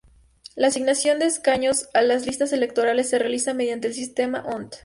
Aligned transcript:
La 0.55 0.69
asignación 0.69 1.19
de 1.19 1.27
escaños 1.27 1.89
a 1.93 2.01
las 2.01 2.25
listas 2.25 2.53
electorales 2.53 3.07
se 3.07 3.19
realiza 3.19 3.53
mediante 3.53 3.87
el 3.87 3.93
sistema 3.93 4.39
D'Hondt. 4.41 4.73